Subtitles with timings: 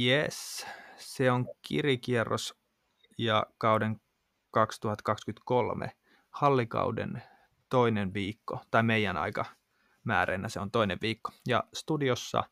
[0.00, 2.54] Yes, se on kirikierros
[3.18, 4.00] ja kauden
[4.50, 5.96] 2023
[6.30, 7.22] hallikauden
[7.68, 9.44] toinen viikko, tai meidän aika
[10.04, 11.32] määreenä se on toinen viikko.
[11.48, 12.44] Ja studiossa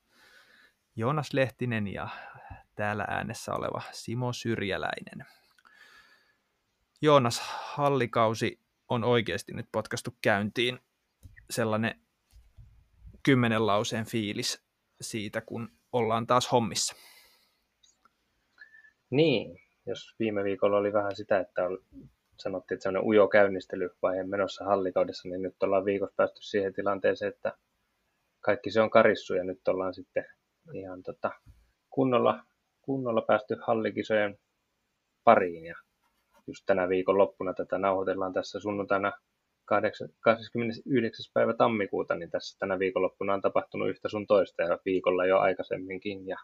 [0.97, 2.09] Joonas Lehtinen ja
[2.75, 5.27] täällä äänessä oleva Simo Syrjäläinen.
[7.03, 10.81] Joonas, hallikausi on oikeasti nyt potkastu käyntiin.
[11.51, 12.01] Sellainen
[13.23, 14.65] kymmenen lauseen fiilis
[15.01, 16.97] siitä, kun ollaan taas hommissa.
[19.11, 21.63] Niin, jos viime viikolla oli vähän sitä, että
[22.39, 27.33] sanottiin, että se on ujo käynnistelyvaihe menossa hallikaudessa, niin nyt ollaan viikossa päästy siihen tilanteeseen,
[27.33, 27.53] että
[28.41, 30.25] kaikki se on karissu ja nyt ollaan sitten
[30.75, 31.31] ihan tota,
[31.91, 32.45] kunnolla,
[32.83, 34.39] kunnolla päästy hallikisojen
[35.25, 35.75] pariin ja
[36.47, 39.13] just tänä viikon loppuna tätä nauhoitellaan tässä sunnuntaina
[39.65, 41.31] 29.
[41.35, 46.27] päivä tammikuuta, niin tässä tänä viikonloppuna on tapahtunut yhtä sun toista ja viikolla jo aikaisemminkin.
[46.27, 46.37] Ja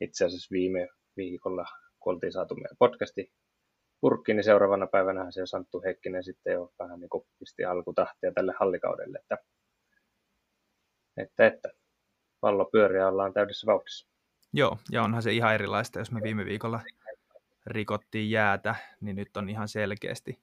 [0.00, 1.64] itse asiassa viime viikolla,
[2.02, 3.32] kun oltiin saatu meidän podcasti
[4.00, 8.54] purkkiin, niin seuraavana päivänä se Santtu Heikkinen sitten jo vähän niin kuin pisti alkutahtia tälle
[8.60, 9.38] hallikaudelle, että,
[11.16, 11.68] että, että
[12.40, 14.08] pallo pyöriä ollaan täydessä vauhdissa.
[14.52, 16.80] Joo, ja onhan se ihan erilaista, jos me viime viikolla
[17.66, 20.38] rikottiin jäätä, niin nyt on ihan selkeästi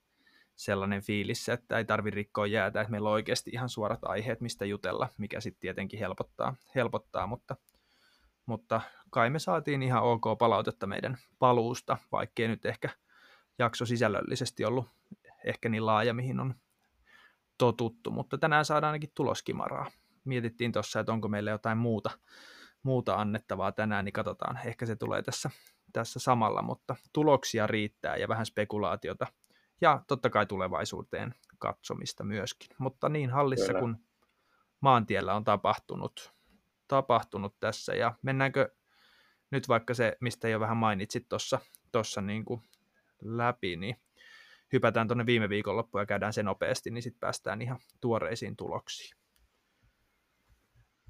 [0.55, 4.65] sellainen fiilis, että ei tarvi rikkoa jäätä, että meillä on oikeasti ihan suorat aiheet, mistä
[4.65, 7.55] jutella, mikä sitten tietenkin helpottaa, helpottaa mutta,
[8.49, 12.89] mutta kai me saatiin ihan ok palautetta meidän paluusta, vaikkei nyt ehkä
[13.59, 14.87] jakso sisällöllisesti ollut
[15.45, 16.55] ehkä niin laaja, mihin on
[17.57, 19.91] totuttu, mutta tänään saadaan ainakin tuloskimaraa.
[20.25, 22.09] Mietittiin tuossa, että onko meillä jotain muuta,
[22.83, 25.49] muuta annettavaa tänään, niin katsotaan, ehkä se tulee tässä,
[25.93, 29.27] tässä samalla, mutta tuloksia riittää ja vähän spekulaatiota–
[29.81, 32.69] ja totta kai tulevaisuuteen katsomista myöskin.
[32.77, 33.79] Mutta niin hallissa Kyllä.
[33.79, 33.95] kuin
[34.81, 36.33] maantiellä on tapahtunut,
[36.89, 37.95] tapahtunut tässä.
[37.95, 38.69] Ja mennäänkö
[39.51, 41.59] nyt vaikka se, mistä jo vähän mainitsit tuossa
[41.91, 42.61] tossa niin kuin
[43.21, 43.95] läpi, niin
[44.73, 49.19] hypätään tuonne viime viikonloppuun ja käydään se nopeasti, niin sitten päästään ihan tuoreisiin tuloksiin.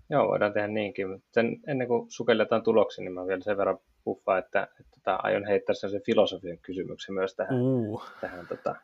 [0.09, 1.09] Joo, voidaan tehdä niinkin.
[1.09, 5.15] Mutta sen, ennen kuin sukelletaan tuloksiin, niin mä vielä sen verran puffaa, että, että tota,
[5.23, 8.03] aion heittää sen filosofian kysymyksen myös tähän, uh.
[8.21, 8.75] tähän tota,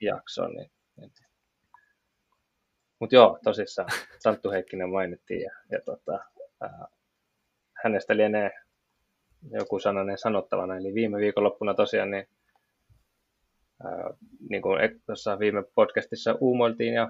[0.00, 0.50] jaksoon.
[0.54, 1.12] Niin, niin.
[2.98, 3.88] Mutta joo, tosissaan
[4.18, 6.24] Santtu Heikkinen mainittiin ja, ja tota,
[7.84, 8.50] hänestä lienee
[9.50, 10.76] joku sananen sanottavana.
[10.76, 12.28] Eli viime viikonloppuna tosiaan niin,
[13.84, 14.10] ää,
[14.50, 17.08] niin kuin tuossa viime podcastissa uumoiltiin ja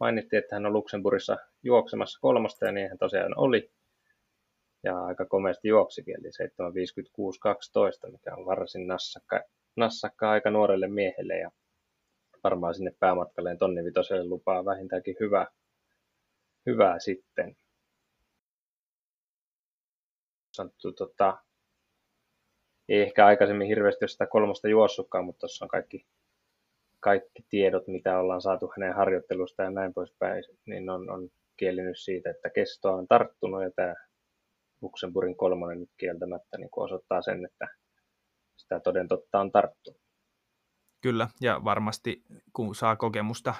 [0.00, 3.70] mainittiin, että hän on Luxemburgissa juoksemassa kolmosta ja niin hän tosiaan oli
[4.84, 9.40] ja aika komeasti juoksikin, eli 7.56.12, mikä on varsin nassakka,
[9.76, 11.50] nassakka aika nuorelle miehelle ja
[12.44, 15.46] varmaan sinne päämatkalleen tonni vitoselle lupaa vähintäänkin hyvä,
[16.66, 17.56] hyvää sitten.
[20.60, 21.38] Sanottu, tota,
[22.88, 26.06] ei ehkä aikaisemmin hirveästi ole sitä kolmosta juossutkaan, mutta tuossa on kaikki,
[27.00, 32.30] kaikki tiedot, mitä ollaan saatu hänen harjoittelusta ja näin poispäin, niin on, on kielinyt siitä,
[32.30, 33.94] että kestoa on tarttunut ja tämä
[34.82, 37.68] Luxemburgin kolmonen nyt kieltämättä niin osoittaa sen, että
[38.56, 40.00] sitä toden totta on tarttunut.
[41.00, 42.22] Kyllä, ja varmasti
[42.52, 43.54] kun saa kokemusta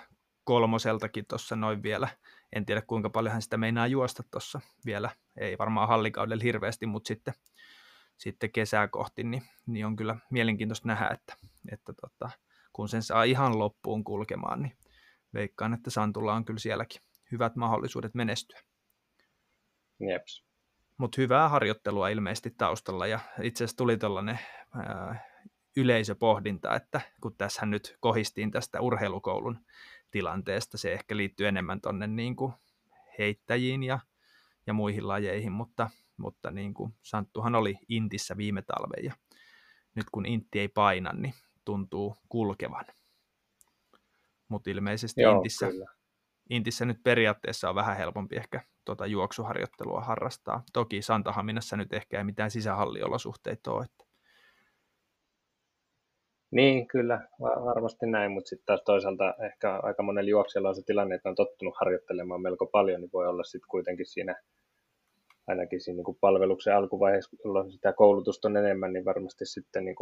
[0.44, 2.08] kolmoseltakin tuossa noin vielä,
[2.52, 7.08] en tiedä kuinka paljon hän sitä meinaa juosta tuossa vielä, ei varmaan hallikaudella hirveästi, mutta
[7.08, 7.34] sitten,
[8.18, 11.36] sitten kesää kohti, niin, niin on kyllä mielenkiintoista nähdä, että,
[11.72, 12.30] että tota,
[12.72, 14.76] kun sen saa ihan loppuun kulkemaan, niin
[15.34, 17.02] veikkaan, että Santulla on kyllä sielläkin
[17.32, 18.60] hyvät mahdollisuudet menestyä.
[20.00, 20.50] Jeps
[21.00, 24.38] mutta hyvää harjoittelua ilmeisesti taustalla ja itse asiassa tuli tällainen
[25.76, 29.58] yleisöpohdinta, että kun tässä nyt kohistiin tästä urheilukoulun
[30.10, 32.52] tilanteesta, se ehkä liittyy enemmän tuonne niin kuin
[33.18, 33.98] heittäjiin ja,
[34.66, 39.14] ja muihin lajeihin, mutta, mutta niin kuin Santtuhan oli Intissä viime talven ja
[39.94, 41.34] nyt kun Intti ei paina, niin
[41.64, 42.84] tuntuu kulkevan.
[44.48, 45.66] Mutta ilmeisesti Joo, Intissä,
[46.50, 50.62] Intissä nyt periaatteessa on vähän helpompi ehkä tuota juoksuharjoittelua harrastaa.
[50.72, 53.84] Toki Santahaminassa nyt ehkä ei mitään sisähalliolosuhteita ole.
[53.84, 54.09] Että...
[56.50, 61.14] Niin, kyllä, varmasti näin, mutta sitten taas toisaalta ehkä aika monella juoksijalla on se tilanne,
[61.14, 64.42] että on tottunut harjoittelemaan melko paljon, niin voi olla sitten kuitenkin siinä
[65.46, 69.96] ainakin siinä niin palveluksen alkuvaiheessa, jolloin sitä koulutusta on enemmän, niin varmasti sitten niin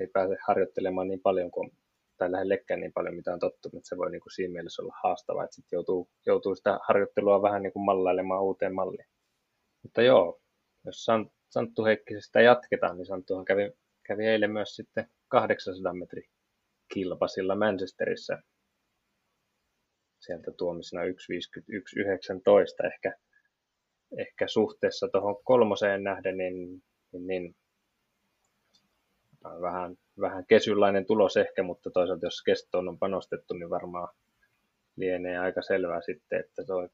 [0.00, 1.70] ei pääse harjoittelemaan niin paljon kuin
[2.18, 4.94] tai lähellekään niin paljon, mitä on tottunut, että se voi niin kuin siinä mielessä olla
[5.02, 9.06] haastavaa, että sitten joutuu, joutuu sitä harjoittelua vähän niin kuin mallailemaan uuteen malliin.
[9.82, 10.40] Mutta joo,
[10.86, 11.06] jos
[11.50, 13.72] Santtu Heikkisestä jatketaan, niin Santtuhan kävi,
[14.06, 16.22] kävi eilen myös sitten 800 metri
[16.94, 18.38] kilpasilla Manchesterissa.
[20.20, 23.14] Sieltä tuomisena 1.51.19 ehkä,
[24.18, 26.82] ehkä suhteessa tuohon kolmoseen nähden, niin,
[27.12, 27.56] niin, niin
[29.44, 34.08] vähän, vähän kesynlainen tulos ehkä, mutta toisaalta jos kestoon on panostettu, niin varmaan
[34.96, 36.88] lienee aika selvää sitten, että tuo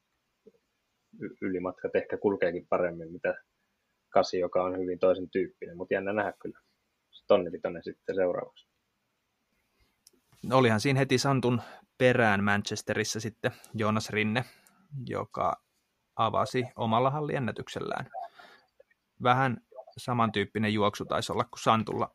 [1.40, 3.34] ylimatkat ehkä kulkeekin paremmin, mitä
[4.08, 6.58] kasi, joka on hyvin toisen tyyppinen, mutta jännä nähdä kyllä.
[7.30, 8.68] Tonnivitonen sitten seuraavaksi.
[10.42, 11.62] No, olihan siinä heti Santun
[11.98, 14.44] perään Manchesterissa sitten Jonas Rinne,
[15.06, 15.62] joka
[16.16, 18.10] avasi omalla halliennätyksellään.
[19.22, 19.60] Vähän
[19.98, 22.14] samantyyppinen juoksu taisi olla kuin Santulla,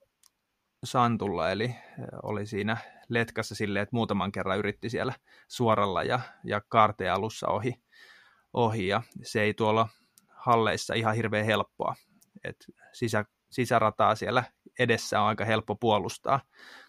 [0.83, 1.75] Santulla, eli
[2.23, 2.77] oli siinä
[3.09, 5.13] letkassa silleen, että muutaman kerran yritti siellä
[5.47, 7.83] suoralla ja, ja kaarteen alussa ohi,
[8.53, 9.89] ohi, ja se ei tuolla
[10.27, 11.95] halleissa ihan hirveän helppoa.
[12.44, 14.44] Et sisä, sisärataa siellä
[14.80, 16.39] edessä on aika helppo puolustaa,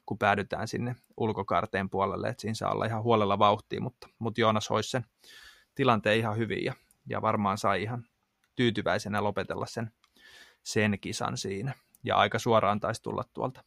[0.06, 4.70] kun päädytään sinne ulkokarteen puolelle, että siinä saa olla ihan huolella vauhtia, mutta, mutta Joonas
[4.70, 5.04] hoisi sen
[5.74, 6.74] tilanteen ihan hyvin ja,
[7.06, 8.04] ja varmaan sai ihan
[8.56, 9.90] tyytyväisenä lopetella sen,
[10.62, 11.74] sen kisan siinä.
[12.04, 13.64] Ja aika suoraan taisi tulla tuolta,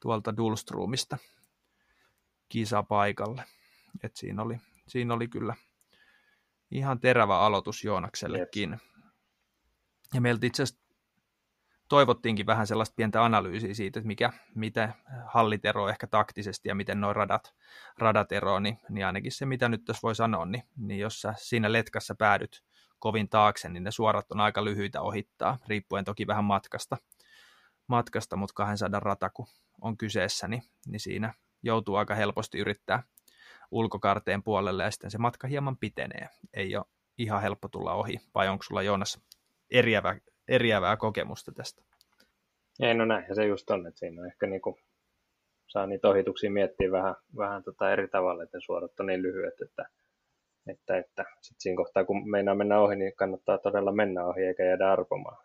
[0.00, 1.18] tuolta Dulstrumista
[2.48, 3.44] kisapaikalle.
[4.02, 4.58] Et siinä, oli,
[4.88, 5.54] siinä oli kyllä
[6.70, 8.70] ihan terävä aloitus Joonaksellekin.
[8.70, 8.80] Jep.
[10.14, 10.83] Ja meiltä itse asiassa
[11.94, 14.92] toivottiinkin vähän sellaista pientä analyysiä siitä, että mikä, mitä
[15.26, 17.54] hallit eroaa ehkä taktisesti ja miten nuo radat,
[17.98, 21.34] radat eroaa, niin, niin ainakin se, mitä nyt tässä voi sanoa, niin, niin jos sä
[21.36, 22.64] siinä letkassa päädyt
[22.98, 26.96] kovin taakse, niin ne suorat on aika lyhyitä ohittaa, riippuen toki vähän matkasta,
[27.86, 29.46] matkasta mutta 200 rata kun
[29.80, 33.02] on kyseessä, niin, niin siinä joutuu aika helposti yrittää
[33.70, 36.28] ulkokarteen puolelle ja sitten se matka hieman pitenee.
[36.54, 36.84] Ei ole
[37.18, 39.20] ihan helppo tulla ohi, vai onko sulla Joonas
[39.70, 40.16] eriävä,
[40.48, 41.82] eriävää kokemusta tästä?
[42.80, 44.78] Ei, no näin, ja se just on, että siinä on ehkä niinku,
[45.66, 49.88] saa niitä ohituksia miettiä vähän, vähän tota eri tavalla, että suorat on niin lyhyet, että,
[50.66, 54.64] että, että sit siinä kohtaa, kun meinaa mennä ohi, niin kannattaa todella mennä ohi eikä
[54.64, 55.44] jäädä arpomaan.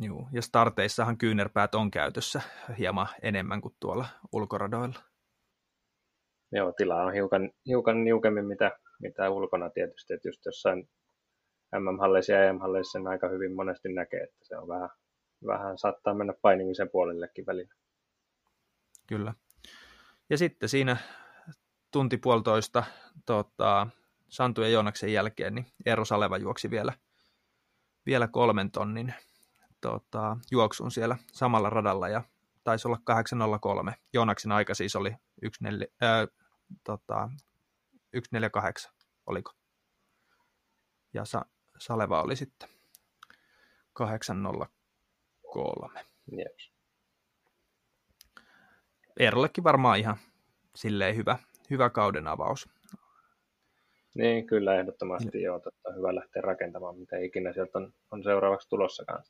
[0.00, 2.40] Joo, ja starteissahan kyynärpäät on käytössä
[2.78, 5.00] hieman enemmän kuin tuolla ulkoradoilla.
[6.52, 10.88] Joo, tilaa on hiukan, hiukan niukemmin mitä, mitä ulkona tietysti, että just jossain
[11.72, 14.90] MM-halleissa ja EM-halleissa sen aika hyvin monesti näkee, että se on vähän,
[15.46, 17.74] vähän saattaa mennä painimisen puolellekin välillä.
[19.06, 19.34] Kyllä.
[20.30, 20.96] Ja sitten siinä
[21.90, 22.84] tunti puolitoista
[23.26, 23.86] tota,
[24.28, 26.92] Santu ja Joonaksen jälkeen, niin Eero Saleva juoksi vielä,
[28.06, 29.14] vielä kolmen tonnin
[29.80, 32.22] tota, juoksun siellä samalla radalla ja
[32.64, 33.94] taisi olla 803.
[34.12, 35.14] Joonaksen aika siis oli
[35.60, 36.28] 14, äh,
[36.84, 37.28] tota,
[38.14, 38.92] 148,
[39.26, 39.52] oliko?
[41.14, 41.22] Ja
[41.78, 42.68] Saleva oli sitten
[43.92, 46.06] 803.
[46.32, 46.72] Yes.
[49.20, 50.16] Eerollekin varmaan ihan
[50.74, 51.38] silleen hyvä,
[51.70, 52.68] hyvä kauden avaus.
[54.14, 55.60] Niin, kyllä ehdottomasti joo.
[55.60, 59.24] Totta, hyvä lähteä rakentamaan, mitä ikinä sieltä on, on seuraavaksi tulossakaan.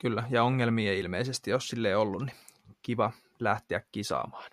[0.00, 2.36] Kyllä, ja ongelmia ei ilmeisesti ole sille ollut, niin
[2.82, 4.50] kiva lähteä kisaamaan.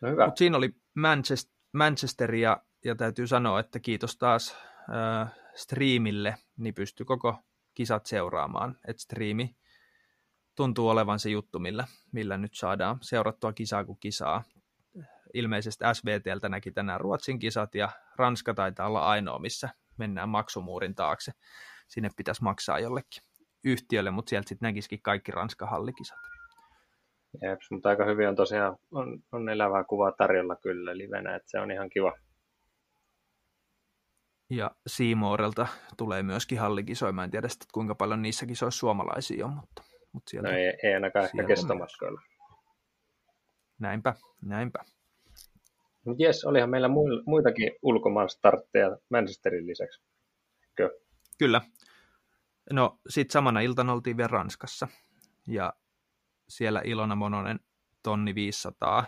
[0.00, 0.26] No hyvä.
[0.26, 4.56] Mut siinä oli Manchester, Manchester ja, ja täytyy sanoa, että kiitos taas
[4.94, 7.36] äh, striimille, niin pystyy koko
[7.74, 8.78] kisat seuraamaan.
[8.88, 9.56] Et striimi
[10.56, 14.42] tuntuu olevan se juttu, millä, millä nyt saadaan seurattua kisaa kuin kisaa.
[15.34, 21.32] Ilmeisesti SVTltä näki tänään Ruotsin kisat ja Ranska taitaa olla ainoa, missä mennään maksumuurin taakse.
[21.88, 23.22] Sinne pitäisi maksaa jollekin
[23.64, 26.18] yhtiölle, mutta sieltä sitten näkisikin kaikki Ranskan hallikisat.
[27.42, 31.60] Jeps, mutta aika hyvin on tosiaan, on, on elävää kuvaa tarjolla kyllä livenä, että se
[31.60, 32.12] on ihan kiva.
[34.56, 35.66] Ja Seamorelta
[35.96, 37.12] tulee myöskin hallikisoja.
[37.12, 39.82] Mä en tiedä sitten, kuinka paljon niissä kisoissa suomalaisia on, mutta,
[40.12, 42.20] mutta sieltä, no ei, ei ainakaan ehkä kestomatkoilla.
[43.78, 44.78] Näinpä, näinpä.
[46.18, 46.88] Jes, olihan meillä
[47.26, 50.02] muitakin ulkomaan startteja Manchesterin lisäksi.
[50.74, 50.90] Kö?
[51.38, 51.60] Kyllä.
[52.72, 54.88] No, sitten samana iltana oltiin vielä Ranskassa.
[55.48, 55.72] Ja
[56.48, 57.60] siellä Ilona Mononen
[58.02, 59.04] tonni 500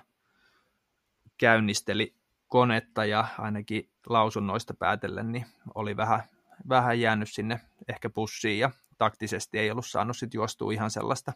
[1.39, 2.15] käynnisteli
[2.55, 6.21] konetta ja ainakin lausunnoista päätellen niin oli vähän,
[6.69, 11.33] vähän jäänyt sinne ehkä pussiin ja taktisesti ei ollut saanut sit juostua ihan sellaista,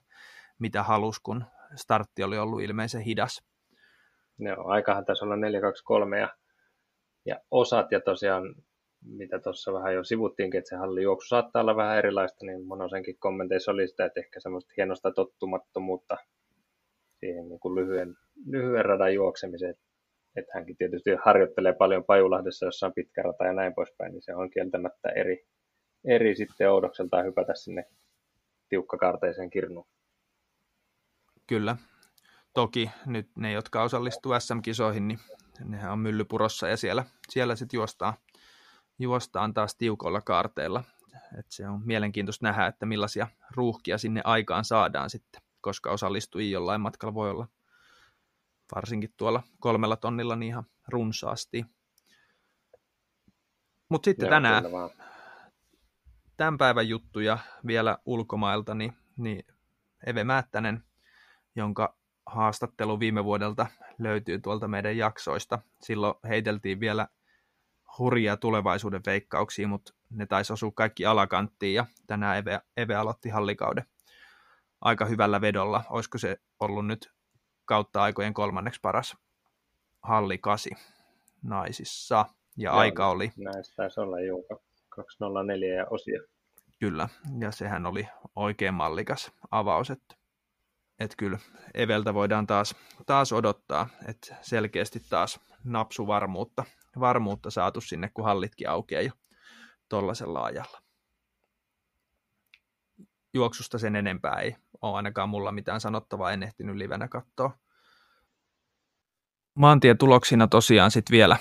[0.59, 1.45] mitä halus, kun
[1.75, 3.45] startti oli ollut ilmeisen hidas.
[4.39, 6.29] Joo, aikahan tässä olla 4-2-3 ja,
[7.27, 8.55] ja osat ja tosiaan
[9.05, 13.73] mitä tuossa vähän jo sivuttiinkin, että se hallijuoksu saattaa olla vähän erilaista, niin Monosenkin kommenteissa
[13.73, 16.17] oli sitä, että ehkä semmoista hienosta tottumattomuutta
[17.21, 19.75] siihen niin kuin lyhyen, lyhyen radan juoksemiseen.
[20.37, 24.35] Että hänkin tietysti harjoittelee paljon Pajulahdessa, jossa on pitkä rata ja näin poispäin, niin se
[24.35, 25.47] on kieltämättä eri,
[26.05, 27.85] eri sitten oudokseltaan hypätä sinne
[28.69, 29.87] tiukkakarteiseen kirnuun.
[31.47, 31.77] Kyllä.
[32.55, 35.19] Toki nyt ne, jotka osallistuu SM-kisoihin, niin
[35.65, 38.15] nehän on myllypurossa ja siellä, siellä sitten juostaan
[38.99, 40.85] juostaan taas tiukoilla kaarteilla
[41.39, 46.81] et se on mielenkiintoista nähdä, että millaisia ruuhkia sinne aikaan saadaan sitten, koska osallistujia jollain
[46.81, 47.47] matkalla voi olla
[48.75, 51.65] varsinkin tuolla kolmella tonnilla niin ihan runsaasti.
[53.89, 54.65] Mutta sitten Joo, tänään,
[56.37, 59.45] tämän päivän juttuja vielä ulkomailta, niin, niin
[60.07, 60.85] Eve Määttänen,
[61.57, 61.97] jonka
[62.27, 63.67] haastattelu viime vuodelta
[63.99, 65.59] löytyy tuolta meidän jaksoista.
[65.83, 67.09] Silloin heiteltiin vielä
[67.99, 73.85] hurjia tulevaisuuden veikkauksia, mutta ne taisi osua kaikki alakanttiin ja tänään Eve, Eve aloitti hallikauden
[74.81, 75.85] aika hyvällä vedolla.
[75.91, 77.13] Olisiko se ollut nyt
[77.69, 79.17] kautta aikojen kolmanneksi paras
[80.03, 80.71] hallikasi
[81.43, 82.27] naisissa?
[82.57, 83.33] Ja Joo, aika oli...
[83.37, 84.37] Näistä taisi olla jo
[84.89, 86.21] 204 ja osia.
[86.81, 87.09] Kyllä,
[87.41, 90.15] ja sehän oli oikein mallikas avaus, että,
[90.99, 91.39] että kyllä
[91.75, 92.75] Eveltä voidaan taas,
[93.07, 96.65] taas odottaa, että selkeästi taas napsuvarmuutta
[97.01, 99.11] varmuutta saatu sinne, kun hallitkin aukeaa jo
[99.89, 100.83] tuollaisella ajalla.
[103.35, 107.59] Juoksusta sen enempää ei ole ainakaan mulla mitään sanottavaa, en ehtinyt livenä katsoa.
[109.55, 111.37] Maantien tuloksina tosiaan sitten vielä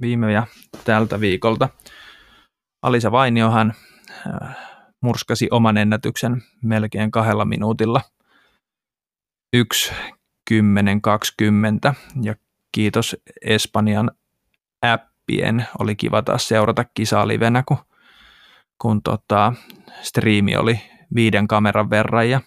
[0.00, 0.46] viime ja
[0.84, 1.68] tältä viikolta.
[2.82, 3.74] Alisa Vainiohan
[4.26, 4.56] äh,
[5.00, 8.00] murskasi oman ennätyksen melkein kahdella minuutilla.
[9.56, 12.34] 1.10.20 ja
[12.72, 14.10] kiitos Espanjan
[14.82, 15.66] appien.
[15.78, 17.78] Oli kiva taas seurata kisaa livenä, kun,
[18.78, 19.52] kun tota,
[20.02, 20.80] striimi oli
[21.14, 22.40] viiden kameran verran ja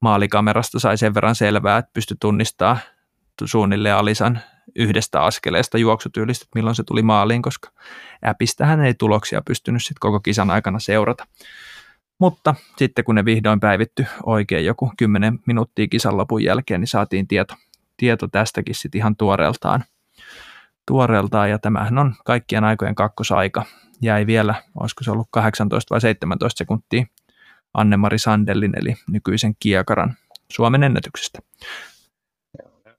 [0.00, 2.78] maalikamerasta sai sen verran selvää, että pystyi tunnistamaan
[3.44, 4.40] suunnilleen Alisan
[4.76, 7.70] yhdestä askeleesta juoksutyylistä, että milloin se tuli maaliin, koska
[8.22, 11.26] appista hän ei tuloksia pystynyt sit koko kisan aikana seurata.
[12.18, 17.28] Mutta sitten kun ne vihdoin päivitty oikein joku 10 minuuttia kisan lopun jälkeen, niin saatiin
[17.28, 17.54] tieto,
[17.96, 19.84] tieto tästäkin sitten ihan tuoreeltaan
[20.86, 23.64] tuoreeltaan ja tämähän on kaikkien aikojen kakkosaika.
[24.02, 27.04] Jäi vielä, olisiko se ollut 18 vai 17 sekuntia
[27.74, 30.14] Anne-Mari Sandellin eli nykyisen Kiekaran
[30.48, 31.38] Suomen ennätyksestä.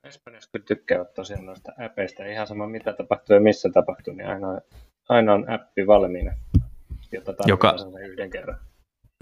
[0.04, 2.26] Espanjassa kyllä tykkäävät tosiaan noista appeista.
[2.26, 4.48] Ihan sama mitä tapahtuu ja missä tapahtuu, niin aina,
[5.10, 6.32] aina on appi valmiina,
[7.12, 7.76] jota joka,
[8.06, 8.58] yhden kerran.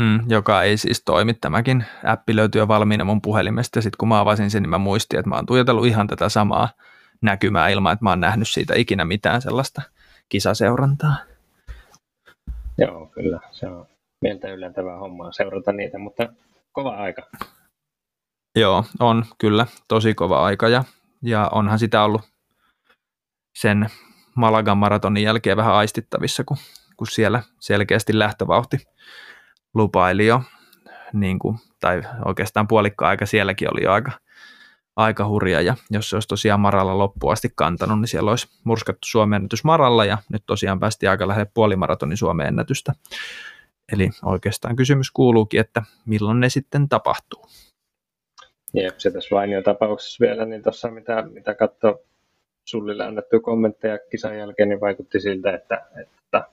[0.02, 1.34] Mm, joka ei siis toimi.
[1.34, 4.78] Tämäkin appi löytyy jo valmiina mun puhelimesta ja sitten kun mä avasin sen, niin mä
[4.78, 6.70] muistin, että mä oon tuijotellut ihan tätä samaa
[7.22, 9.82] näkymää ilman, että mä oon nähnyt siitä ikinä mitään sellaista
[10.30, 11.16] kisaseurantaa.
[12.78, 13.40] Joo, kyllä.
[13.52, 13.88] Se on
[14.22, 16.34] mieltä ylentävää hommaa seurata niitä, mutta
[16.72, 17.22] kova aika.
[18.56, 20.84] Joo, on kyllä tosi kova aika ja,
[21.22, 22.22] ja onhan sitä ollut
[23.56, 23.90] sen
[24.36, 26.58] Malagan maratonin jälkeen vähän aistittavissa, kun,
[26.98, 28.78] kun siellä selkeästi lähtövauhti
[29.74, 30.42] lupaili jo,
[31.14, 34.12] niin kuin, tai oikeastaan puolikka aika sielläkin oli jo aika
[34.96, 39.08] aika hurja ja jos se olisi tosiaan Maralla loppuun asti kantanut, niin siellä olisi murskattu
[39.08, 42.94] Suomen ennätys Maralla ja nyt tosiaan päästiin aika lähelle puolimaratonin Suomen ennätystä.
[43.94, 47.46] Eli oikeastaan kysymys kuuluukin, että milloin ne sitten tapahtuu.
[48.74, 52.00] Jep, se tässä vain jo tapauksessa vielä, niin tuossa mitä, mitä katsoi
[52.66, 56.44] Sullille annettu kommentteja kisan jälkeen, niin vaikutti siltä, että, että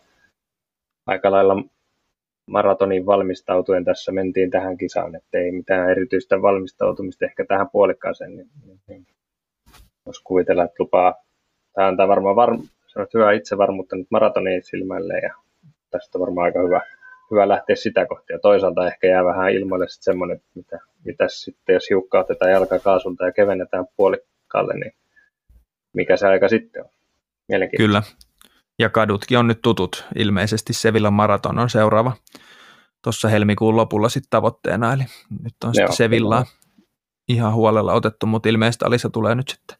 [1.07, 1.62] aika lailla
[2.47, 8.49] maratonin valmistautuen tässä mentiin tähän kisaan, että ei mitään erityistä valmistautumista ehkä tähän puolikkaaseen, niin,
[8.66, 9.07] niin, niin
[10.07, 11.14] voisi kuvitella, että lupaa,
[11.73, 12.62] tämä antaa varmaan varm,
[13.14, 15.35] hyvää itsevarmuutta nyt maratonin silmälle ja
[15.90, 16.80] tästä varmaan aika hyvä,
[17.30, 18.32] hyvä lähteä sitä kohti.
[18.32, 22.78] Ja toisaalta ehkä jää vähän ilmoille sitten semmoinen, mitä, mitä sitten, jos hiukka otetaan jalka
[22.78, 24.92] kaasulta ja kevennetään puolikkaalle, niin
[25.92, 26.90] mikä se aika sitten on.
[27.76, 28.02] Kyllä,
[28.78, 30.04] ja kadutkin on nyt tutut.
[30.16, 32.12] Ilmeisesti Sevillan maraton on seuraava
[33.04, 35.02] tuossa helmikuun lopulla sitten tavoitteena, eli
[35.42, 36.44] nyt on sitten Sevillaa
[37.28, 39.76] ihan huolella otettu, mutta ilmeisesti Alisa tulee nyt sitten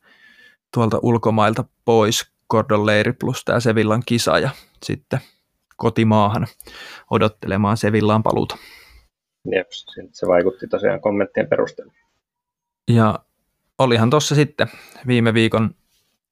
[0.75, 4.51] tuolta ulkomailta pois Gordon Leiri plus tämä Sevillan kisa ja
[4.85, 5.21] sitten
[5.79, 6.47] kotimaahan
[7.11, 8.57] odottelemaan Sevillaan paluuta.
[9.53, 9.67] Jep,
[10.13, 11.93] se vaikutti tosiaan kommenttien perusteella.
[12.91, 13.19] Ja
[13.79, 14.69] olihan tuossa sitten
[15.07, 15.75] viime viikon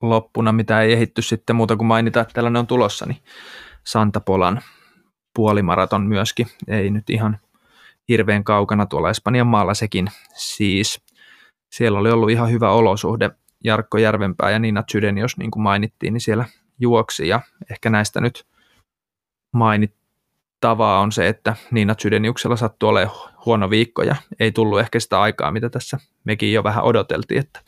[0.02, 3.18] loppuna, mitä ei ehitty sitten muuta kuin mainita, että tällainen on tulossa, niin
[3.84, 4.60] Santapolan
[5.34, 6.46] puolimaraton myöskin.
[6.68, 7.38] Ei nyt ihan
[8.08, 11.00] hirveän kaukana tuolla Espanjan maalla sekin siis.
[11.72, 13.30] Siellä oli ollut ihan hyvä olosuhde.
[13.64, 14.84] Jarkko Järvenpää ja Nina
[15.20, 16.44] jos niin kuin mainittiin, niin siellä
[16.78, 18.46] juoksi ja ehkä näistä nyt
[19.56, 25.20] mainittavaa on se, että Niina Tsydeniuksella sattui olemaan huono viikko ja ei tullut ehkä sitä
[25.20, 27.60] aikaa, mitä tässä mekin jo vähän odoteltiin, että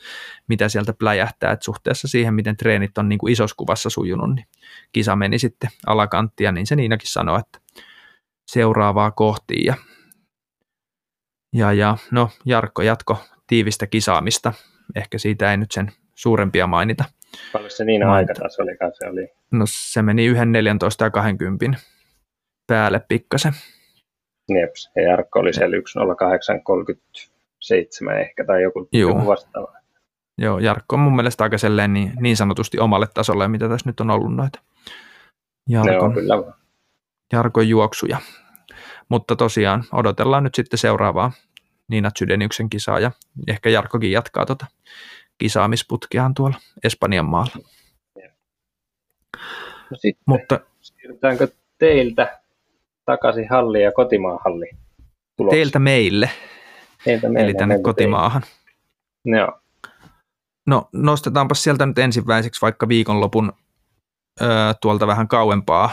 [0.48, 4.46] mitä sieltä pläjähtää, että suhteessa siihen, miten treenit on niin kuin isossa kuvassa sujunut, niin
[4.92, 7.60] kisa meni sitten alakanttia, niin se Niinakin sanoi, että
[8.46, 9.74] seuraavaa kohti ja,
[11.52, 14.52] ja, ja no Jarkko jatko tiivistä kisaamista,
[14.94, 17.04] ehkä siitä ei nyt sen suurempia mainita.
[17.52, 18.76] Paljon se Niina aika taas oli?
[18.98, 19.28] Se oli?
[19.50, 21.76] No se meni yhden 14 ja 20
[22.66, 23.52] päälle pikkasen.
[24.48, 29.72] Jeps, ja Jarkko oli siellä 10837 ehkä tai joku, joku vastaava.
[30.38, 31.56] Joo, Jarkko on mun mielestä aika
[31.88, 34.60] niin, niin sanotusti omalle tasolle, mitä tässä nyt on ollut noita
[35.68, 36.34] Jarkon, kyllä.
[37.32, 38.18] Jarkon juoksuja.
[39.08, 41.32] Mutta tosiaan odotellaan nyt sitten seuraavaa
[41.88, 43.10] Niina Sydeniuksen kisaa ja
[43.48, 44.66] ehkä Jarkkokin jatkaa tuota
[45.38, 47.52] kisaamisputkeaan tuolla Espanjan maalla.
[49.90, 52.40] No sitten Mutta, siirrytäänkö teiltä
[53.04, 54.76] takaisin halliin ja kotimaan halliin?
[55.50, 56.30] Teiltä meille.
[57.04, 57.44] Teiltä meille.
[57.44, 58.42] Eli tänne kotimaahan.
[58.42, 59.38] Teille.
[59.40, 59.60] Joo.
[60.66, 63.52] No nostetaanpa sieltä nyt ensimmäiseksi vaikka viikonlopun
[64.40, 64.44] ö,
[64.80, 65.90] tuolta vähän kauempaa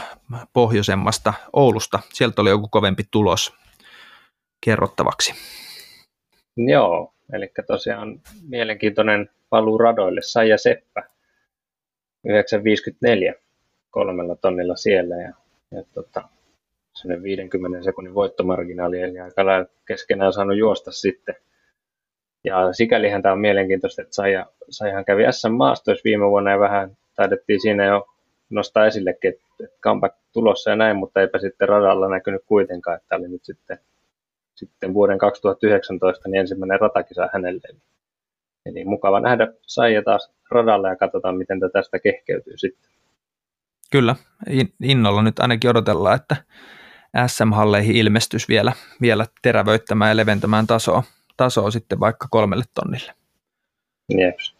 [0.52, 1.98] pohjoisemmasta Oulusta.
[2.12, 3.54] Sieltä oli joku kovempi tulos
[4.64, 5.34] kerrottavaksi.
[6.56, 10.20] Joo, eli tosiaan mielenkiintoinen paluu radoille.
[10.22, 11.02] Saija Seppä,
[12.24, 13.34] 954
[13.90, 15.32] kolmella tonnilla siellä ja,
[15.70, 16.28] ja tota,
[17.22, 21.34] 50 sekunnin voittomarginaali, eli aika lailla keskenään saanut juosta sitten.
[22.44, 27.60] Ja sikälihän tämä on mielenkiintoista, että Saija, Saijahan kävi SM-maastoissa viime vuonna ja vähän taidettiin
[27.60, 28.06] siinä jo
[28.50, 33.16] nostaa esillekin, että, että comeback tulossa ja näin, mutta eipä sitten radalla näkynyt kuitenkaan, että
[33.16, 33.78] oli nyt sitten,
[34.54, 37.68] sitten vuoden 2019 niin ensimmäinen ratakisa hänelle.
[38.66, 42.90] Eli mukava nähdä Saija taas radalla ja katsotaan, miten tästä kehkeytyy sitten.
[43.92, 44.16] Kyllä,
[44.82, 46.36] innolla nyt ainakin odotellaan, että
[47.26, 51.02] SM-halleihin ilmestys vielä, vielä terävöittämään ja leventämään tasoa,
[51.36, 53.14] tasoa sitten vaikka kolmelle tonnille.
[54.18, 54.56] Jeps.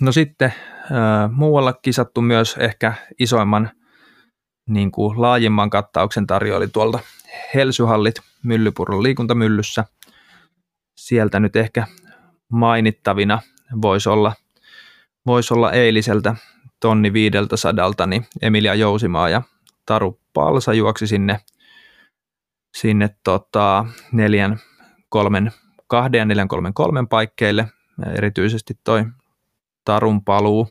[0.00, 3.70] No sitten äh, muualla kisattu myös ehkä isoimman
[4.68, 6.98] niin kuin laajemman kattauksen tarjoili tuolta
[7.54, 9.84] Helsyhallit Myllypurron liikuntamyllyssä.
[10.96, 11.86] Sieltä nyt ehkä
[12.48, 13.40] mainittavina
[13.82, 14.32] voisi olla,
[15.26, 16.34] vois olla eiliseltä
[16.80, 19.42] tonni viideltä sadalta, niin Emilia Jousimaa ja
[19.86, 21.40] Taru Palsa juoksi sinne,
[22.76, 24.58] sinne tota, neljän,
[25.08, 25.52] kolmen,
[25.86, 27.68] kahden ja neljän, kolmen, kolmen paikkeille.
[28.16, 29.04] Erityisesti toi
[29.84, 30.68] Tarun paluu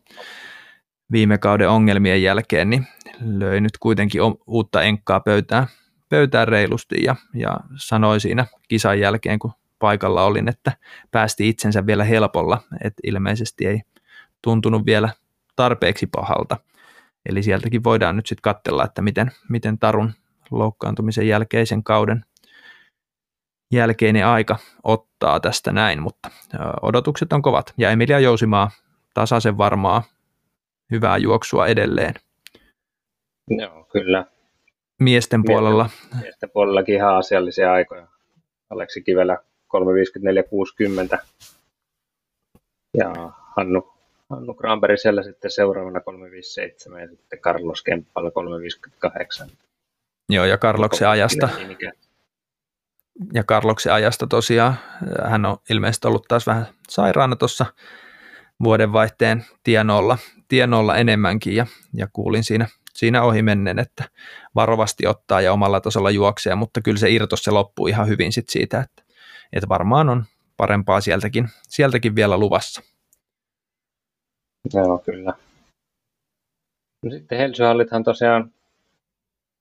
[1.11, 2.87] viime kauden ongelmien jälkeen, niin
[3.21, 5.67] löi nyt kuitenkin uutta enkkaa pöytään,
[6.09, 9.53] pöytään reilusti ja, ja sanoi siinä kisan jälkeen, kun
[9.85, 10.71] paikalla olin, että
[11.11, 13.81] päästi itsensä vielä helpolla, että ilmeisesti ei
[14.41, 15.09] tuntunut vielä
[15.55, 16.57] tarpeeksi pahalta.
[17.29, 20.13] Eli sieltäkin voidaan nyt sitten katsella, että miten, miten Tarun
[20.51, 22.25] loukkaantumisen jälkeisen kauden
[23.73, 26.29] jälkeinen aika ottaa tästä näin, mutta
[26.81, 27.73] odotukset on kovat.
[27.77, 28.71] Ja Emilia Jousimaa
[29.13, 30.03] tasaisen varmaa
[30.91, 32.13] hyvää juoksua edelleen.
[33.49, 34.25] Joo, kyllä.
[35.01, 35.89] Miesten puolella.
[36.21, 38.07] Miesten puolellakin ihan asiallisia aikoja.
[38.69, 41.17] Aleksi Kivelä 3.54.60
[42.97, 43.13] ja
[43.57, 43.95] Hannu
[44.29, 49.49] Hannu Granberg siellä sitten seuraavana 357 ja sitten Carlos Kemppala 358.
[50.29, 51.49] Joo, ja Carloksen ajasta,
[53.33, 54.75] ja Carloksen ajasta tosiaan,
[55.23, 57.65] hän on ilmeisesti ollut taas vähän sairaana tuossa
[58.63, 64.03] vuodenvaihteen tienolla, tienolla enemmänkin ja, ja kuulin siinä, siinä ohi mennen, että
[64.55, 68.49] varovasti ottaa ja omalla tasolla juoksee, mutta kyllä se irtos se loppuu ihan hyvin sit
[68.49, 69.04] siitä, että,
[69.53, 70.25] että varmaan on
[70.57, 72.81] parempaa sieltäkin, sieltäkin vielä luvassa.
[74.73, 75.33] Joo, kyllä.
[77.03, 78.51] No sitten Helsyhallithan tosiaan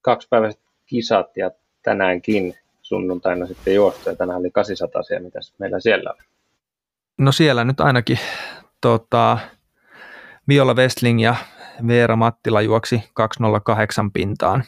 [0.02, 1.50] kaksipäiväiset kisat ja
[1.82, 6.22] tänäänkin sunnuntaina sitten juostu ja tänään oli 800 siellä, mitä meillä siellä oli?
[7.18, 8.18] No siellä nyt ainakin
[8.80, 9.38] tota,
[10.48, 11.34] Viola Westling ja
[11.86, 14.64] Veera Mattila juoksi 208 pintaan.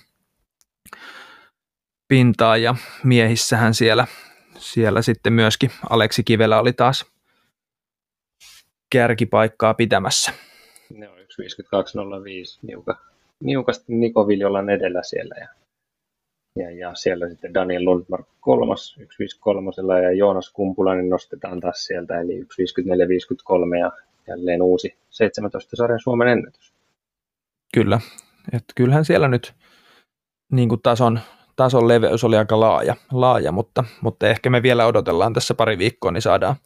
[2.09, 2.75] Pintaa ja
[3.05, 4.07] miehissähän siellä,
[4.59, 7.07] siellä sitten myöskin Aleksi Kivelä oli taas
[8.93, 10.33] kärkipaikkaa pitämässä.
[10.95, 11.25] Ne on 1.52.05
[12.63, 12.99] niuka,
[13.43, 15.49] niukasti Niko Viljolan edellä siellä ja,
[16.57, 22.41] ja, ja siellä sitten Daniel Lundmark kolmas 1.53 ja Joonas Kumpulainen nostetaan taas sieltä eli
[22.43, 23.93] 1.54.53 ja
[24.27, 26.73] jälleen uusi 17 sarjan Suomen ennätys.
[27.75, 28.01] Kyllä,
[28.53, 29.55] että kyllähän siellä nyt
[30.53, 31.21] niin kuin tason,
[31.57, 36.11] tason leveys oli aika laaja, laaja mutta, mutta ehkä me vielä odotellaan tässä pari viikkoa,
[36.11, 36.57] niin saadaan,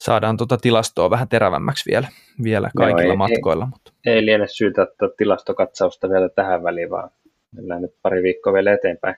[0.00, 2.08] saadaan tuota tilastoa vähän terävämmäksi vielä,
[2.42, 3.64] vielä kaikilla Joo, ei, matkoilla.
[3.64, 3.92] Ei, mutta.
[4.06, 7.10] ei liene syytä ottaa tilastokatsausta vielä tähän väliin, vaan
[7.52, 9.16] mennään nyt pari viikkoa vielä eteenpäin.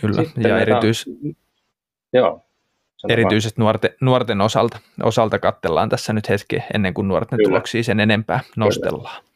[0.00, 1.10] Kyllä, Sitten ja erityis...
[2.12, 2.44] Joo,
[3.08, 7.48] erityisesti nuorten, nuorten osalta, osalta katsellaan tässä nyt hetki ennen kuin nuorten Kyllä.
[7.48, 9.16] tuloksia sen enempää nostellaan.
[9.16, 9.29] Kyllä.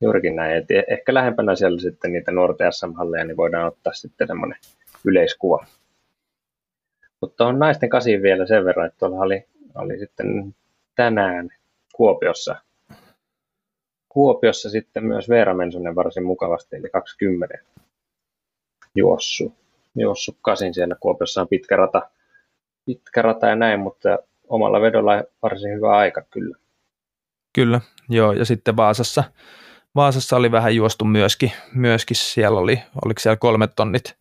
[0.00, 4.58] Juurikin näin, että ehkä lähempänä siellä sitten niitä nuorten SM-halleja, niin voidaan ottaa sitten semmoinen
[5.04, 5.66] yleiskuva.
[7.20, 10.54] Mutta on naisten kasiin vielä sen verran, että tuolla oli oli sitten
[10.94, 11.48] tänään
[11.94, 12.56] Kuopiossa.
[14.08, 17.58] Kuopiossa sitten myös Veera Mensonen varsin mukavasti, eli 20.
[18.94, 19.52] juossu,
[19.94, 22.10] juossu kasin siellä Kuopiossa on pitkä rata,
[22.84, 26.56] pitkä rata ja näin, mutta omalla vedolla varsin hyvä aika kyllä.
[27.52, 29.24] Kyllä, joo, ja sitten Vaasassa,
[29.96, 34.18] Vaasassa oli vähän juostu myöskin, myöskin siellä oli, oliko siellä kolmet tonnit,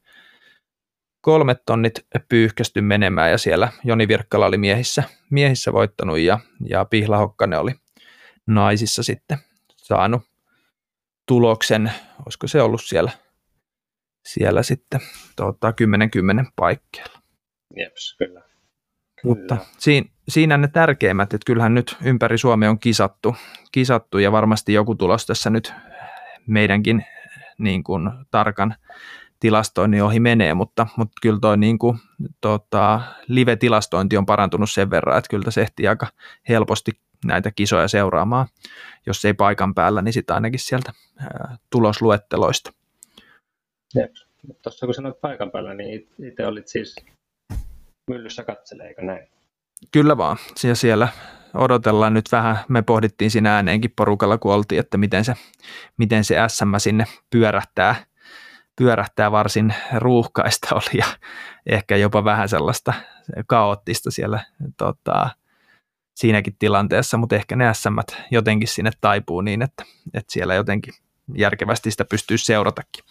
[1.22, 7.18] kolmet tonnit pyyhkästy menemään ja siellä Joni Virkkala oli miehissä, miehissä voittanut ja, ja Pihla
[7.18, 7.72] Hokkanen oli
[8.48, 9.38] naisissa sitten
[9.76, 10.22] saanut
[11.28, 11.92] tuloksen,
[12.26, 13.12] olisiko se ollut siellä,
[14.26, 15.00] siellä sitten
[15.36, 15.74] tota,
[16.42, 17.20] 10-10 paikkeilla.
[17.78, 18.45] Jeps, kyllä.
[19.26, 23.36] Mutta siinä, siinä ne tärkeimmät, että kyllähän nyt ympäri Suomea on kisattu,
[23.72, 25.74] kisattu ja varmasti joku tulos tässä nyt
[26.48, 27.06] meidänkin
[27.58, 28.76] niin kuin tarkan
[29.40, 31.98] tilastoinnin ohi menee, mutta, mutta kyllä toi niin kuin,
[32.42, 36.08] tota, live-tilastointi on parantunut sen verran, että kyllä tässä ehtii aika
[36.50, 36.92] helposti
[37.26, 38.48] näitä kisoja seuraamaan,
[39.06, 42.72] jos ei paikan päällä, niin sitten ainakin sieltä ää, tulosluetteloista.
[44.64, 46.96] Tuossa kun sanoit paikan päällä, niin itse olit siis
[48.08, 49.28] myllyssä katselee, eikö näin?
[49.92, 50.38] Kyllä vaan.
[50.64, 51.08] Ja siellä
[51.54, 55.34] odotellaan nyt vähän, me pohdittiin siinä ääneenkin porukalla, kun oltiin, että miten se,
[55.98, 57.96] miten se SM sinne pyörähtää,
[58.76, 61.06] pyörähtää varsin ruuhkaista oli ja
[61.66, 62.94] ehkä jopa vähän sellaista
[63.48, 64.46] kaoottista siellä
[64.78, 65.30] tota,
[66.16, 67.98] siinäkin tilanteessa, mutta ehkä ne SM
[68.32, 70.94] jotenkin sinne taipuu niin, että, että siellä jotenkin
[71.36, 73.04] järkevästi sitä pystyy seuratakin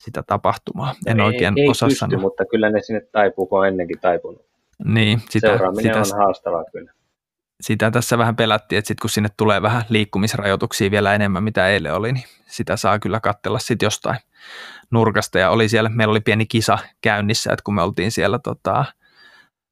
[0.00, 0.94] sitä tapahtumaa.
[1.06, 2.20] En no oikein ei, osaa ei pysty, sanoa.
[2.20, 4.46] mutta kyllä ne sinne taipuu, kun on ennenkin taipunut.
[4.84, 6.92] Niin, sitä, Seuraaminen sitä, on haastavaa kyllä.
[7.60, 11.94] sitä tässä vähän pelättiin, että sit kun sinne tulee vähän liikkumisrajoituksia vielä enemmän, mitä eilen
[11.94, 14.18] oli, niin sitä saa kyllä katsella sitten jostain
[14.90, 15.38] nurkasta.
[15.38, 18.84] Ja oli siellä, meillä oli pieni kisa käynnissä, että kun me oltiin siellä tota,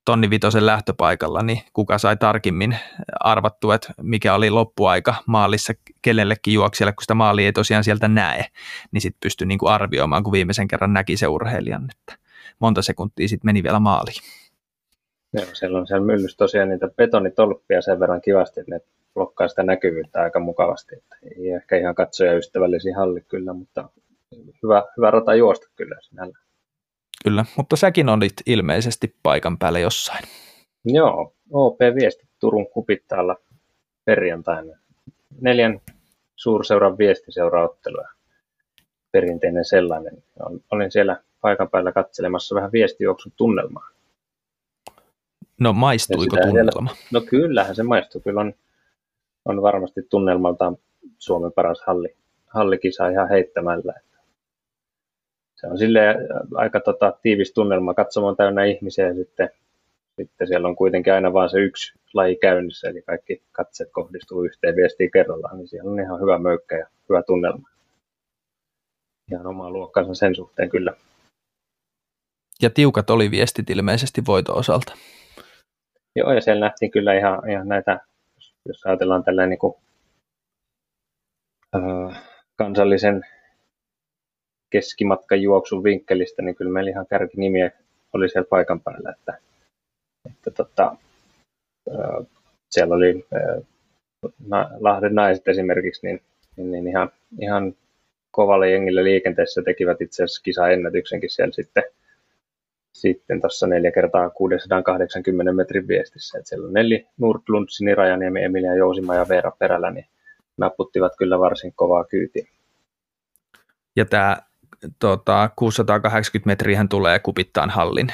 [0.09, 2.77] tonni vitosen lähtöpaikalla, niin kuka sai tarkimmin
[3.21, 8.45] arvattua, että mikä oli loppuaika maalissa kenellekin juoksijalle, kun sitä maalia ei tosiaan sieltä näe,
[8.93, 12.23] niin sitten pystyi niinku arvioimaan, kun viimeisen kerran näki se urheilijan, että
[12.59, 14.23] monta sekuntia sitten meni vielä maaliin.
[15.33, 18.81] Joo, siellä on siellä myllyssä tosiaan niitä betonitolppia sen verran kivasti, että ne
[19.15, 20.97] blokkaa sitä näkyvyyttä aika mukavasti.
[20.97, 23.89] Että ei ehkä ihan katsoja ystävällisiä halli kyllä, mutta
[24.63, 26.39] hyvä, hyvä rata juosta kyllä sinällä.
[27.25, 30.25] Kyllä, mutta säkin olit ilmeisesti paikan päällä jossain.
[30.85, 33.37] Joo, OP-viesti Turun kupittaalla
[34.05, 34.77] perjantaina.
[35.41, 35.81] Neljän
[36.37, 38.09] suurseuran viestiseuraottelua.
[39.13, 40.23] Perinteinen sellainen.
[40.71, 43.89] Olin siellä paikan päällä katselemassa vähän viestijuoksun tunnelmaa.
[45.61, 46.71] No maistuiko tunnelma?
[46.73, 48.21] Siellä, no kyllähän se maistuu.
[48.21, 48.55] Kyllä on,
[49.45, 50.77] on varmasti tunnelmaltaan
[51.19, 53.95] Suomen paras halli, hallikisa ihan heittämällä.
[55.61, 56.01] Se on sille
[56.55, 57.95] aika tota, tiivis tunnelma.
[57.95, 59.51] Katsomaan täynnä ihmisiä ja sitten,
[60.17, 64.77] sitten siellä on kuitenkin aina vain se yksi laji käynnissä, eli kaikki katseet kohdistuu yhteen
[64.77, 67.69] viestiin kerrallaan, niin siellä on ihan hyvä möykkä ja hyvä tunnelma.
[69.33, 70.93] Ihan oma luokkansa sen suhteen kyllä.
[72.63, 74.95] Ja tiukat oli viestit ilmeisesti voito osalta.
[76.17, 78.01] Joo, ja siellä nähtiin kyllä ihan, ihan näitä,
[78.65, 79.75] jos ajatellaan tällainen niin kuin,
[81.77, 82.23] äh,
[82.57, 83.25] kansallisen
[84.71, 87.71] keskimatkan juoksun vinkkelistä, niin kyllä meillä ihan kärkinimiä
[88.13, 89.39] oli siellä paikan päällä, että,
[90.27, 90.97] että tota,
[92.71, 93.27] siellä oli
[94.81, 96.23] Lahden naiset esimerkiksi, niin,
[96.57, 97.75] niin, niin ihan, ihan
[98.31, 101.85] kovalle jengille liikenteessä tekivät itse asiassa kisaennätyksenkin siellä sitten
[102.93, 106.39] sitten tuossa neljä kertaa 680 metrin viestissä.
[106.39, 110.07] Että siellä on Nelli Nordlund, Sini Rajaniemi, Emilia Jousima ja Veera Perällä, niin
[110.57, 112.49] naputtivat kyllä varsin kovaa kyytiä.
[113.97, 114.37] Ja tämä
[114.99, 118.09] tota, 680 metriä tulee kupittaan hallin.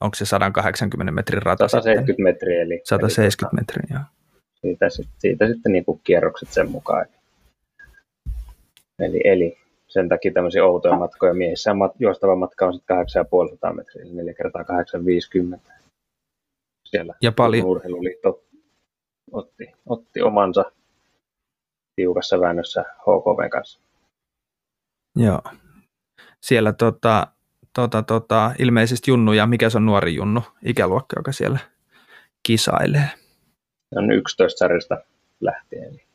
[0.00, 2.24] Onko se 180 metrin rata 170 sitten?
[2.24, 2.62] metriä.
[2.62, 4.04] Eli, 170 eli, metriä, joo.
[4.60, 4.86] Siitä,
[5.18, 7.06] siitä sitten niin kuin kierrokset sen mukaan.
[8.98, 11.34] Eli, eli sen takia tämmöisiä outoja matkoja.
[11.34, 15.72] Miehissä mat, juostava matka on sitten 8500 metriä, eli 4 kertaa 850.
[16.88, 17.66] Siellä ja paljon.
[17.66, 18.42] urheiluliitto
[19.32, 20.64] otti, otti omansa
[21.96, 23.80] tiukassa väännössä HKV kanssa.
[25.16, 25.42] Joo.
[26.42, 27.26] Siellä tota,
[27.74, 31.58] tota, tota, ilmeisesti Junnu ja mikä se on nuori Junnu, ikäluokka, joka siellä
[32.42, 33.08] kisailee?
[33.92, 34.98] Se on 11 sarjasta
[35.40, 35.84] lähtien.
[35.84, 36.06] Eli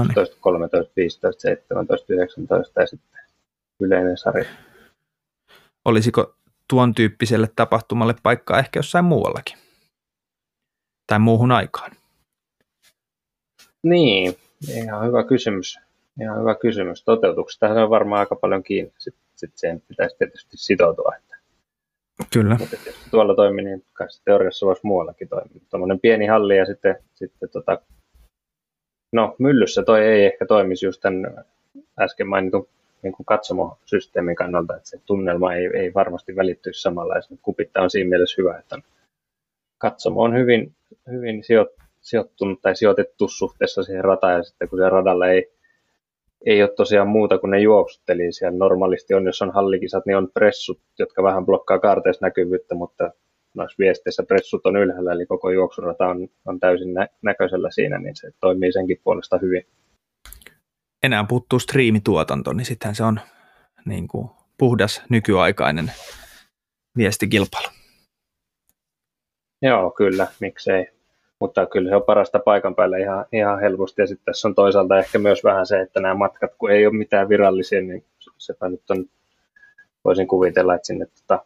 [0.00, 3.20] 11, 13, 15, 17, 19 ja sitten
[3.80, 4.44] yleinen sarja.
[5.84, 6.34] Olisiko
[6.68, 9.58] tuon tyyppiselle tapahtumalle paikkaa ehkä jossain muuallakin?
[11.06, 11.90] Tai muuhun aikaan?
[13.82, 14.36] Niin,
[14.68, 15.78] ihan hyvä kysymys.
[16.20, 17.04] Ihan hyvä kysymys.
[17.04, 18.92] Toteutuksesta on varmaan aika paljon kiinni.
[18.98, 21.12] Sitten sit siihen pitäisi tietysti sitoutua.
[21.18, 21.34] Että
[22.32, 22.56] Kyllä.
[22.60, 23.84] Mutta jos tuolla toimii, niin
[24.24, 25.60] teoriassa voisi muuallakin toimia.
[25.70, 27.78] Tuommoinen pieni halli ja sitten, sitten tota,
[29.14, 31.44] No, myllyssä toi ei ehkä toimisi just tämän
[32.00, 32.68] äsken mainitun
[33.02, 37.40] niin kuin katsomosysteemin kannalta, että se tunnelma ei, ei varmasti välittyisi samanlaisena.
[37.42, 38.78] Kupittaa on siinä mielessä hyvä, että
[39.78, 40.74] katsomo on hyvin,
[41.10, 41.42] hyvin
[42.00, 45.52] sijoittunut tai sijoitettu suhteessa siihen rataan, ja sitten kun se radalla ei,
[46.46, 50.16] ei ole tosiaan muuta kuin ne juoksut, eli siellä normaalisti on, jos on hallikisat, niin
[50.16, 53.10] on pressut, jotka vähän blokkaa kaarteessa näkyvyyttä, mutta
[53.54, 58.16] noissa viesteissä pressut on ylhäällä, eli koko juoksurata on, on täysin nä- näköisellä siinä, niin
[58.16, 59.66] se toimii senkin puolesta hyvin.
[61.02, 63.20] Enää puuttuu striimituotanto, niin sittenhän se on
[63.86, 64.28] niin kuin
[64.58, 65.92] puhdas nykyaikainen
[66.96, 67.68] viestikilpailu.
[69.62, 70.93] Joo, kyllä, miksei.
[71.44, 74.02] Mutta kyllä se on parasta paikan päällä ihan, ihan helposti.
[74.02, 76.96] Ja sitten tässä on toisaalta ehkä myös vähän se, että nämä matkat, kun ei ole
[76.96, 78.04] mitään virallisia, niin
[78.38, 79.04] sepä nyt on,
[80.04, 81.44] voisin kuvitella, että sinne tota,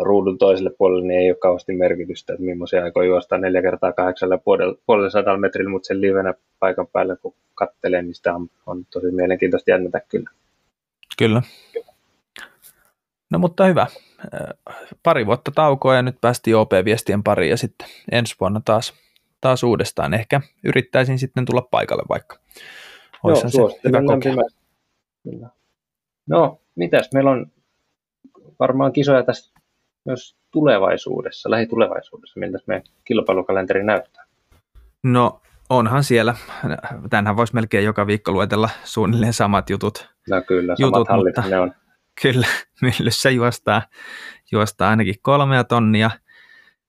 [0.00, 4.38] ruudun toiselle puolelle niin ei ole kauheasti merkitystä, että millaisia aikoja juosta neljä kertaa kahdeksalla
[4.86, 9.10] puolella sadalla metrillä, mutta sen livenä paikan päällä kun kattelee, niin sitä on, on tosi
[9.10, 10.30] mielenkiintoista jännätä kyllä.
[11.18, 11.42] Kyllä.
[13.30, 13.86] No mutta hyvä.
[15.02, 18.94] Pari vuotta taukoa ja nyt päästiin OP-viestien pariin ja sitten ensi vuonna taas,
[19.40, 20.14] taas uudestaan.
[20.14, 22.38] Ehkä yrittäisin sitten tulla paikalle vaikka.
[23.24, 23.48] Joo, se
[23.84, 23.98] hyvä
[25.22, 25.48] Kyllä.
[26.26, 27.08] No, mitäs?
[27.14, 27.46] Meillä on
[28.60, 29.52] varmaan kisoja tässä
[30.04, 34.24] myös tulevaisuudessa, lähitulevaisuudessa, miltä meidän kilpailukalenteri näyttää?
[35.02, 36.34] No onhan siellä.
[37.10, 40.08] Tänhän voisi melkein joka viikko luetella suunnilleen samat jutut.
[40.30, 41.74] No kyllä, samat jutut, mutta ne on.
[42.22, 42.46] Kyllä,
[42.82, 43.82] myllyssä juostaa,
[44.52, 46.10] juostaa ainakin kolmea tonnia.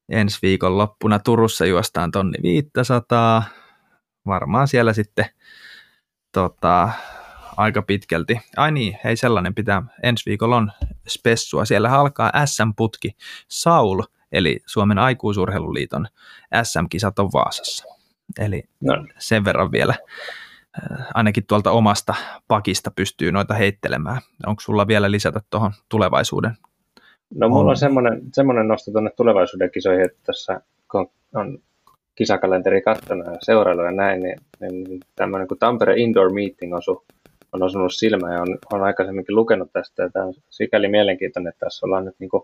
[0.10, 3.44] Ensi viikon loppuna Turussa juostaan tonni 500.
[4.26, 5.26] Varmaan siellä sitten
[6.32, 6.90] tota,
[7.58, 8.42] aika pitkälti.
[8.58, 10.72] Ai niin, hei sellainen pitää, ensi viikolla on
[11.08, 11.66] spessua.
[11.66, 13.16] Siellä alkaa SM-putki
[13.48, 16.08] Saul, eli Suomen aikuisurheiluliiton
[16.64, 17.86] SM-kisat on Vaasassa.
[18.40, 19.06] Eli no.
[19.20, 19.96] sen verran vielä
[21.14, 22.16] ainakin tuolta omasta
[22.48, 24.22] pakista pystyy noita heittelemään.
[24.46, 26.52] Onko sulla vielä lisätä tuohon tulevaisuuden?
[27.36, 30.62] No mulla on semmoinen, semmoinen nosto tuonne tulevaisuuden kisoihin, että tässä
[30.92, 31.60] kun on
[32.16, 37.04] kisakalenteri kattona ja seurailu ja näin, niin, niin tämmöinen kuin Tampere Indoor Meeting osui
[37.54, 40.04] on osunut silmään ja on, on aikaisemminkin lukenut tästä.
[40.04, 42.44] Ja tämä on sikäli mielenkiintoinen, että tässä ollaan nyt niin kuin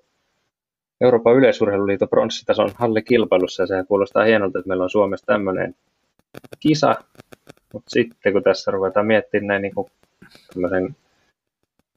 [1.02, 5.76] Euroopan yleisurheiluliiton pronssitason hallikilpailussa ja sehän kuulostaa hienolta, että meillä on Suomessa tämmöinen
[6.60, 6.96] kisa,
[7.74, 9.92] mutta sitten kun tässä ruvetaan miettimään näin niin kuin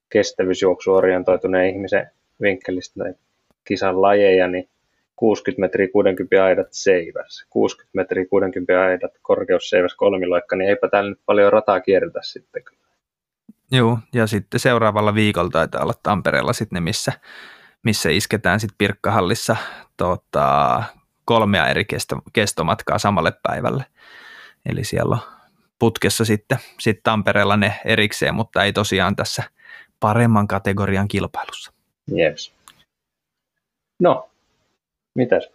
[0.09, 2.11] kestävyysjuoksuorientoituneen ihmisen
[2.43, 3.15] vinkkelistä tai
[3.65, 4.69] kisan lajeja, niin
[5.17, 11.11] 60 metriä 60 aidat seiväs, 60 metriä 60 aidat korkeus seiväs kolmiloikka, niin eipä täällä
[11.11, 12.63] nyt paljon rataa kierretä sitten.
[13.73, 17.13] Joo, ja sitten seuraavalla viikolla taitaa olla Tampereella sitten ne, missä,
[17.83, 19.57] missä isketään sitten Pirkkahallissa
[19.97, 20.83] tota,
[21.25, 23.85] kolmea eri kesto, kestomatkaa samalle päivälle.
[24.67, 25.36] Eli siellä on
[25.79, 29.43] putkessa sitten, sitten Tampereella ne erikseen, mutta ei tosiaan tässä
[30.01, 31.73] paremman kategorian kilpailussa.
[32.19, 32.53] Yes.
[34.01, 34.31] No,
[35.15, 35.51] mitäs?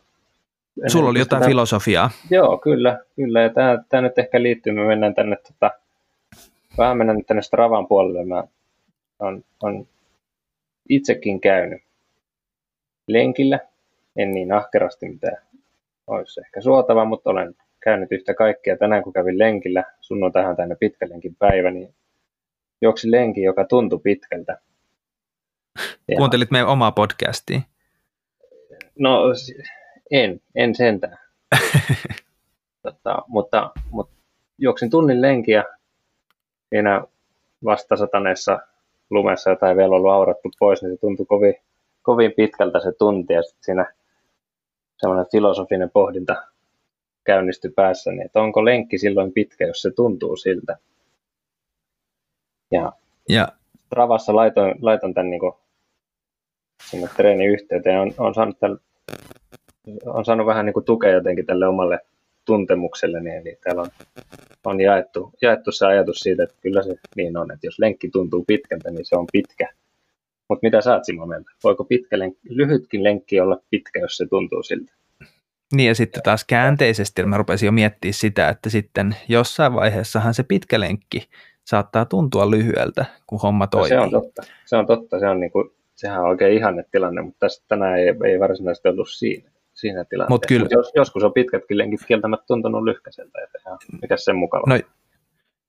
[0.88, 1.50] Sulla oli jotain tämän...
[1.50, 2.10] filosofiaa.
[2.30, 3.00] Joo, kyllä.
[3.16, 3.42] kyllä.
[3.42, 5.72] Ja tämä, tämä nyt ehkä liittyy, me mennään tänne tota,
[6.78, 8.26] vähän mennä nyt tänne Stravan puolelle.
[8.26, 8.44] Mä
[9.20, 9.88] on, on
[10.90, 11.82] itsekin käynyt
[13.08, 13.60] lenkillä,
[14.16, 15.32] en niin ahkerasti mitä
[16.08, 18.78] olisi ehkä suotava, mutta olen käynyt yhtä kaikkea.
[18.78, 21.96] Tänään kun kävin lenkillä, sunnuntaina tänne pitkä lenkin päivä, niin
[22.82, 24.58] juoksi lenki, joka tuntui pitkältä.
[26.08, 26.18] Ja...
[26.18, 27.62] Kuuntelit meidän omaa podcastia?
[29.00, 29.24] No
[30.12, 31.18] en, en sentään.
[32.84, 34.16] tota, mutta, mutta
[34.58, 35.64] juoksin tunnin lenkiä
[36.70, 37.04] siinä
[37.66, 38.60] vastasataneessa
[39.10, 41.56] lumessa, jota ei vielä ollut aurattu pois, niin se tuntui kovin,
[42.02, 43.34] kovin pitkältä se tunti.
[43.34, 43.94] Ja sitten siinä
[44.98, 46.51] semmoinen filosofinen pohdinta
[47.24, 50.78] käynnistyi päässä, niin että onko lenkki silloin pitkä, jos se tuntuu siltä.
[52.72, 52.92] Ja,
[53.30, 53.48] ja.
[53.92, 55.54] Ravassa laitoin, laitoin tämän niin kuin
[56.90, 58.00] sinne treenin yhteyteen.
[58.00, 58.80] On, on, saanut tälle,
[60.06, 62.00] on saanut vähän niin kuin tukea jotenkin tälle omalle
[62.46, 63.90] tuntemukselleni, niin eli täällä on,
[64.66, 68.44] on jaettu, jaettu se ajatus siitä, että kyllä se niin on, että jos lenkki tuntuu
[68.48, 69.70] pitkältä, niin se on pitkä.
[70.50, 71.52] Mutta mitä saat Simo mieltä?
[71.64, 74.94] Voiko pitkä lenkki, lyhytkin lenkki olla pitkä, jos se tuntuu siltä?
[75.72, 80.44] Niin ja sitten taas käänteisesti mä rupesin jo miettimään sitä, että sitten jossain vaiheessahan se
[80.44, 81.30] pitkä lenkki
[81.64, 83.90] saattaa tuntua lyhyeltä, kun homma toimii.
[83.90, 87.22] No se on totta, se on totta, se on niinku, sehän on oikein ihanne tilanne,
[87.22, 90.34] mutta tässä tänään ei, ei varsinaisesti ollut siinä siinä tilanteessa.
[90.34, 94.64] Mut kyllä, Mut jos, joskus on pitkätkin lenkit kieltämättä tuntunut lyhkäiseltä, että mikä sen mukava.
[94.68, 94.80] No,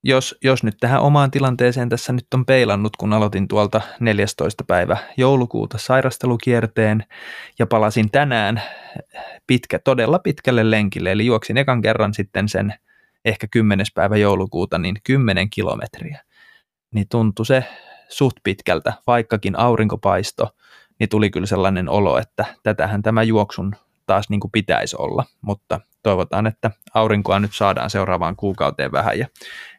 [0.03, 4.65] jos, jos nyt tähän omaan tilanteeseen tässä nyt on peilannut, kun aloitin tuolta 14.
[4.65, 7.05] päivä joulukuuta sairastelukierteen
[7.59, 8.63] ja palasin tänään
[9.47, 12.75] pitkä, todella pitkälle lenkille, eli juoksin ekan kerran sitten sen
[13.25, 13.87] ehkä 10.
[13.95, 16.21] päivä joulukuuta, niin 10 kilometriä.
[16.95, 17.65] niin tuntui se
[18.09, 20.51] suht pitkältä, vaikkakin aurinkopaisto,
[20.99, 23.75] niin tuli kyllä sellainen olo, että tätähän tämä juoksun
[24.07, 29.27] taas niin kuin pitäisi olla, mutta toivotaan, että aurinkoa nyt saadaan seuraavaan kuukauteen vähän ja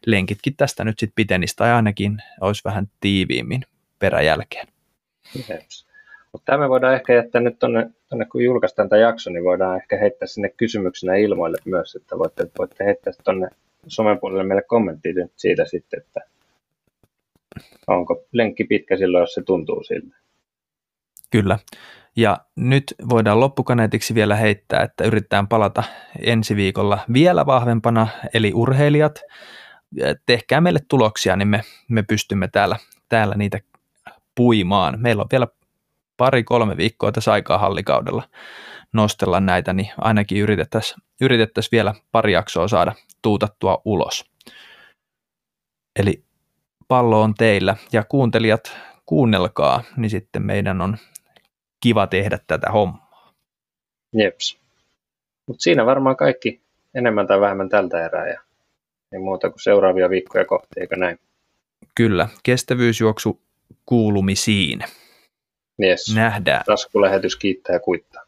[0.06, 3.62] lenkitkin tästä nyt sitten pitenistä tai ainakin olisi vähän tiiviimmin
[3.98, 4.68] peräjälkeen.
[6.32, 9.76] Mutta tämä me voidaan ehkä jättää nyt tuonne, tonne, kun julkaistaan tämä jakso, niin voidaan
[9.76, 13.48] ehkä heittää sinne kysymyksenä ilmoille myös, että voitte, voitte heittää tuonne
[13.86, 16.20] somen puolelle meille kommenttia siitä sitten, että
[17.86, 20.16] onko lenkki pitkä silloin, jos se tuntuu siltä.
[21.30, 21.58] Kyllä.
[22.16, 25.84] Ja nyt voidaan loppukaneetiksi vielä heittää, että yritetään palata
[26.18, 29.20] ensi viikolla vielä vahvempana, eli urheilijat.
[30.26, 32.76] Tehkää meille tuloksia, niin me, me pystymme täällä,
[33.08, 33.58] täällä niitä
[34.34, 35.00] puimaan.
[35.00, 35.46] Meillä on vielä
[36.16, 38.22] pari-kolme viikkoa tässä aikaa hallikaudella
[38.92, 44.24] nostella näitä, niin ainakin yritettäisiin yritettäisi vielä pari jaksoa saada tuutattua ulos.
[45.98, 46.24] Eli
[46.88, 50.96] pallo on teillä ja kuuntelijat kuunnelkaa, niin sitten meidän on
[51.84, 53.32] kiva tehdä tätä hommaa.
[54.16, 54.58] Jeps.
[55.46, 56.60] Mutta siinä varmaan kaikki
[56.94, 58.40] enemmän tai vähemmän tältä erää ja
[59.12, 61.18] ei muuta kuin seuraavia viikkoja kohti, eikö näin?
[61.94, 63.40] Kyllä, kestävyysjuoksu
[63.86, 64.84] kuulumisiin.
[65.82, 66.14] Yes.
[66.14, 66.64] Nähdään.
[66.66, 68.23] Taskulähetys kiittää ja kuittaa.